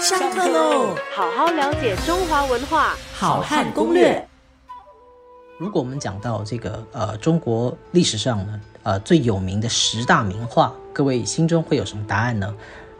[0.00, 0.96] 上课喽！
[1.14, 4.26] 好好了解中华文化，好汉攻略。
[5.56, 12.52] 如果我们讲到这个呃中国历史上呢呃最有名的十大名画，各位心中会有什么答案呢？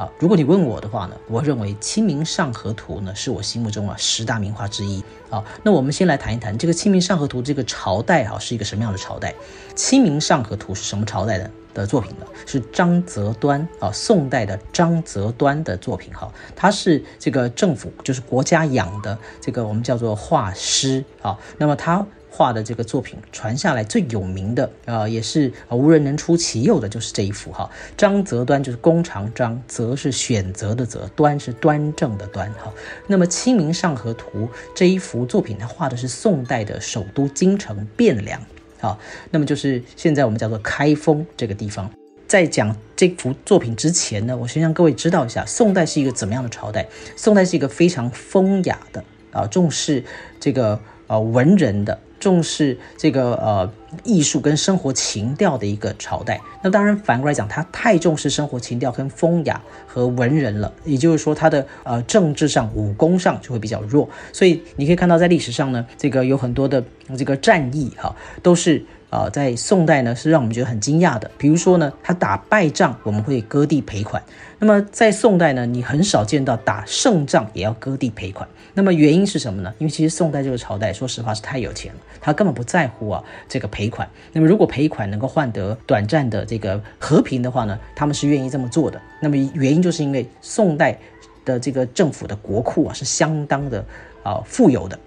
[0.00, 5.04] 啊，如果你问我的话呢，我认为《清明上河图》呢是我心目中啊十大名画之一。
[5.28, 9.30] 啊，那我们先来谈一谈这个《清明上河图》这个朝代啊是一个什么样的朝代？
[9.74, 12.24] 《清明上河图》是什么朝代的的作品呢？
[12.46, 22.06] 是张择端啊，宋代的张择端的作品哈，他是这个政府就是国家养的这个我们叫做画师啊，那么他。
[22.32, 27.68] 画的这个作品传下来最有名的，呃，也是无人能出其右的，就是这一幅哈。
[27.96, 32.72] 张择端就是弓长张，择是选择的择，端是端正的端哈。
[33.08, 38.40] 那么《清明上河图》这一幅作品，它画的是宋代的首都京城汴梁
[38.80, 38.96] 啊。
[39.30, 41.90] 那么就是现在我们叫做开封这个地方。
[42.28, 46.86] 在讲这幅作品之前呢，我先让各位知道一下，宋代是一个怎么样的朝代？
[47.16, 50.04] 宋代是一个非常风雅的啊，重视
[50.38, 51.98] 这个呃文人的。
[52.20, 53.72] 重视这个呃
[54.04, 66.84] 艺术跟生活情调的一个朝代，那当然反过来讲，他太重视生活情调跟风雅和文人了，也就是说他的呃政治上武功上就会比较弱，所以你可以看到在历史上呢，这个有很多的
[67.18, 68.84] 这个战役哈，都是。
[69.10, 71.28] 啊，在宋代呢，是让我们觉得很惊讶的。
[71.36, 74.22] 比如说呢，他打败仗，我们会割地赔款。
[74.60, 78.48] 那么在宋代呢，你很少见到打胜仗也要割地赔款。
[78.72, 79.74] 那么原因是什么呢？
[79.78, 84.08] 因为其实宋代这个朝代，说实话是太有钱了，他根本不在乎啊这个赔款。
[84.32, 89.00] 那么如果赔款能够换得短暂的这个和平的话呢，他们是愿意这么做的。
[89.20, 90.98] 那么原因就是因为宋代
[91.44, 93.84] 的这个政府的国库啊是相当的
[94.22, 94.98] 啊富有的。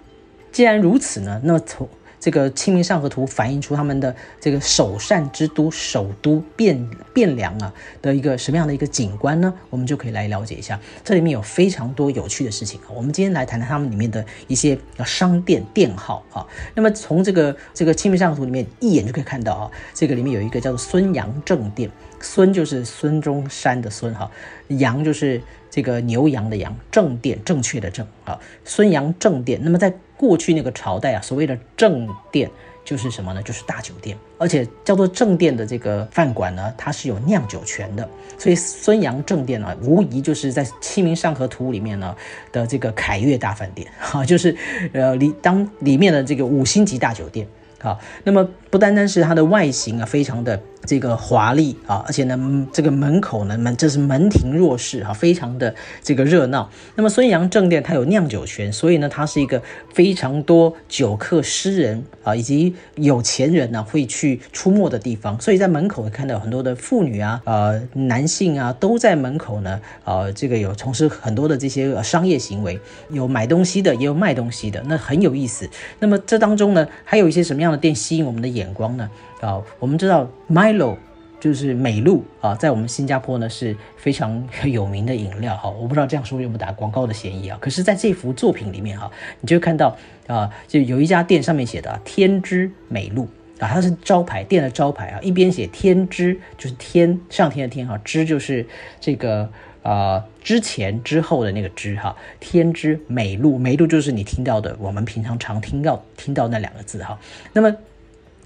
[0.52, 1.88] 既然如此呢，那么从
[2.24, 6.74] 这个《清明上河图》反映出他们的这个首善之都首都汴
[7.14, 9.52] 汴梁啊的一个什么样的一个景观呢？
[9.68, 10.80] 我们就可以来了解一下。
[11.04, 12.88] 这里面有非常多有趣的事情啊。
[12.94, 16.46] 我们今天来谈谈他们里面的一些商店店号啊。
[16.74, 21.90] 那么从这个这个《清明上河图》里面一眼就可以看到啊，这个里面有一个叫做孙杨正店，
[22.22, 24.30] 孙就是孙中山的孙哈，
[24.68, 25.42] 杨就是
[25.74, 29.58] 这个牛羊的羊，正殿正确的正啊，孙杨正殿。
[29.60, 32.48] 那么在过去那个朝代啊，所谓的正殿
[32.84, 33.42] 就是什么呢？
[33.42, 38.08] 就是大酒店，而且叫做正殿的这个饭馆呢，它是有酿酒权的。
[38.38, 42.14] 所以孙杨正殿呢，无疑就是在《清明上河图》里面呢
[42.52, 44.56] 的这个凯悦大饭店，啊，就是
[44.92, 47.44] 呃里当里面的这个五星级大酒店。
[47.80, 55.72] 啊，那么不单单是它的外形啊，非常的这个华丽啊，而且呢，这个门口呢门这是门庭若市啊，非常的
[56.02, 56.68] 这个热闹。
[56.96, 59.62] 那么孙杨正店它有酿酒权，所以呢，它是一个
[59.92, 65.40] 非常多酒客、诗人啊以及有钱人呢会去出没的地方。
[65.40, 72.80] 所以在门口会看到很多的妇女啊、呃男性啊都在门口呢，呃这个有从事很多的这些商业行为，
[73.10, 75.70] 有买东西的，也有卖东西的，那很有意思。
[76.00, 77.84] 那么这当中呢，还有一些什么样的？
[77.84, 79.10] 店吸引我们的眼光呢？
[79.44, 80.96] 啊，我们知道 Milo
[81.38, 85.68] 就是美露啊，在我们新加坡呢是非常有名的饮料哈。
[85.68, 87.58] 我不知道这样说有没有打广告的嫌疑啊？
[87.60, 89.10] 可是，在这幅作品里面哈，
[89.40, 89.94] 你就看到
[90.26, 93.28] 啊，就有一家店上面写的天之美露
[93.58, 98.66] 啊，它是招牌店的招牌啊，一边写天之，就是天上天的天哈，之就是
[98.98, 99.50] 这个。
[99.84, 107.20] 啊，之前之后的那个之哈，天之美露，美露就是你听到的，我们平常常听到听到那两个字哈。
[107.52, 107.70] 那么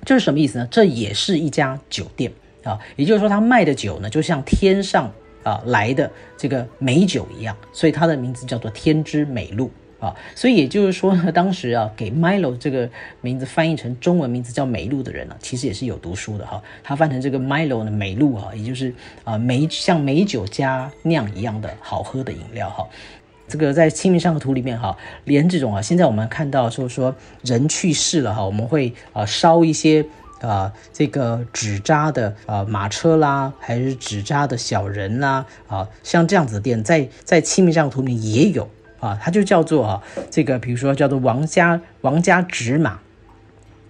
[0.04, 0.69] 这是什么意思呢？
[0.70, 2.32] 这也是一家酒店
[2.64, 9.70] 啊，也就是说，他卖的酒呢，就像天上啊来的这个美酒一样，所以它的名字叫做天之美露。
[10.00, 12.88] 啊，所以也就是说呢，当时啊，给 Milo 这个
[13.20, 16.62] 名字翻译成中文名字叫美露的人呢，其实也是有读书的哈。
[16.84, 18.94] 他翻成这个 Milo 呢，美露啊，也就是
[19.25, 22.86] 啊美像美酒加酿一样的好喝的饮料哈。
[23.48, 30.04] 这个在《清明上河图》里面哈，连这种啊，现在我们看到就是说人去世了哈，我们会啊烧一些
[30.41, 38.69] 啊这个纸扎的啊马车啦，还是纸扎的小人啦啊，像这样子的店，在在《清明上河图》里面也有。
[39.00, 42.98] 啊，它就叫做啊，这个比如说叫做王家王家纸马，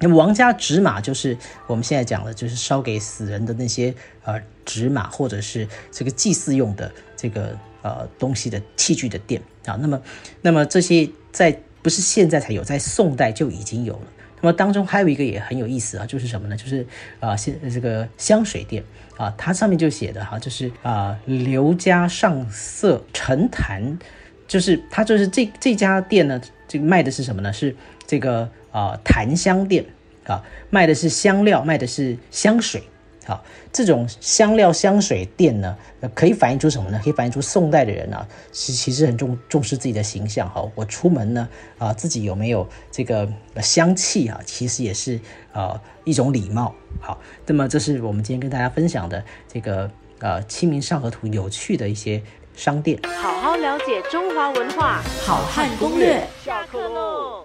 [0.00, 1.34] 那王家纸马就是
[1.66, 3.94] 我们现在讲的，就是烧给死人的那些
[4.25, 9.76] 呃纸马，或者是这个祭祀用的这个呃东西的器具的店啊。
[9.80, 10.02] 那么，
[10.42, 14.06] 那么这些在不是现在才有，在宋代就已经有了。
[14.40, 16.56] 那么当中还有一个也很有意思啊，就是什么呢？
[16.56, 16.86] 就是
[17.20, 18.84] 啊，现这个香水店
[19.16, 23.98] 啊，它上面就写的哈，就是啊刘家上色陈坛。
[24.46, 27.52] 就是它，就是这这家店呢，这个卖的是什么呢？
[27.52, 27.76] 是
[28.06, 29.84] 这个啊檀香店
[30.25, 32.82] 啊，卖的是香料，卖的是香水
[33.28, 36.98] 好，这种香料香水店呢，呃可以反映出什么呢？
[37.04, 40.48] 可以反映出宋代的人啊，其其实很重重视自己的形象。
[40.48, 41.46] 哈，我出门呢，
[41.76, 45.20] 啊，自己有没有这个呃香气啊，其实也是
[45.52, 46.75] 呃一种礼貌。
[47.02, 49.90] 好，那么这是我们今天跟大家分享的这个
[50.20, 52.22] 呃《清明上河图》有趣的一些
[52.56, 52.98] 商店。
[53.04, 55.02] 好好了解中华文化。
[55.26, 56.26] 好汉攻略。
[56.42, 57.38] 下课喽！